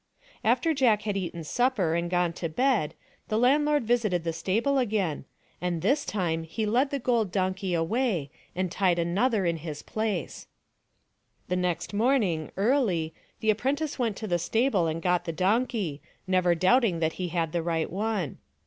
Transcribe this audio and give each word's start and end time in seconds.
After 0.43 0.73
Jack 0.73 1.03
had 1.03 1.15
eaten 1.15 1.43
supper 1.43 1.93
and 1.93 2.09
gone 2.09 2.33
to 2.33 2.49
bed 2.49 2.95
the 3.27 3.37
landlord 3.37 3.83
visited 3.83 4.23
the 4.23 4.33
stable 4.33 4.79
again, 4.79 5.25
and 5.61 5.83
this 5.83 6.05
time 6.05 6.41
he 6.41 6.63
\ 6.65 6.65
2^2 6.65 6.65
THE 6.65 6.65
DONKEY, 6.65 6.65
THE 6.65 6.65
TABLE, 6.65 6.73
AND 6.73 6.73
THE 6.73 6.73
STICK 6.73 6.73
led 6.73 6.89
the 6.89 7.05
gold 7.05 7.31
donkey 7.31 7.73
away 7.75 8.31
and 8.55 8.71
tied 8.71 8.97
another 8.97 9.45
in 9.45 9.57
his 9.57 9.83
place. 9.83 10.47
The 11.49 11.55
next 11.55 11.93
morning, 11.93 12.49
early, 12.57 13.13
the 13.41 13.51
apprentice 13.51 13.99
went 13.99 14.17
to 14.17 14.27
the 14.27 14.39
stable 14.39 14.87
and 14.87 15.03
got 15.03 15.25
the 15.25 15.31
donkey, 15.31 16.01
never 16.25 16.55
doubting 16.55 16.97
that 16.99 17.13
he 17.21 17.27
had 17.27 17.51
the 17.51 17.61
right 17.61 17.91
one. 17.91 18.39